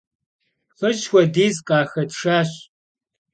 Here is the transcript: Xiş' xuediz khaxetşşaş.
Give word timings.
Xiş' 0.77 1.05
xuediz 1.09 1.55
khaxetşşaş. 1.67 2.51